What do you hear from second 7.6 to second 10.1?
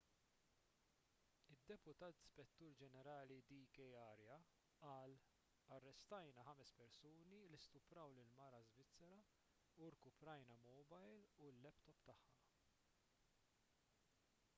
stupraw lill-mara svizzera u